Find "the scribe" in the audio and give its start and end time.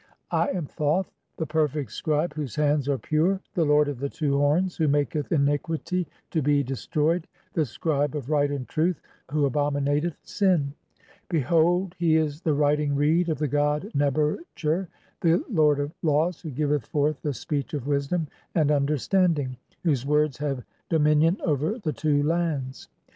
7.53-8.15